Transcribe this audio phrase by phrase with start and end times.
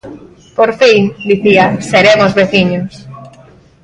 [0.57, 2.93] "Por fin", dicía, "seremos veciños".